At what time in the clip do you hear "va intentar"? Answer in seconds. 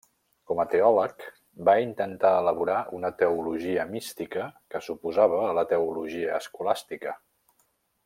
1.69-2.31